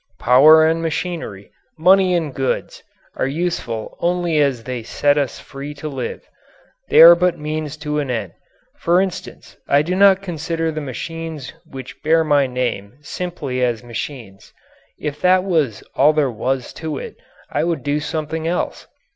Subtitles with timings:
[0.17, 2.81] Power and machinery, money and goods,
[3.15, 6.27] are useful only as they set us free to live.
[6.89, 8.33] They are but means to an end.
[8.77, 14.51] For instance, I do not consider the machines which bear my name simply as machines.
[14.97, 17.17] If that was all there was to it
[17.51, 18.87] I would do something else.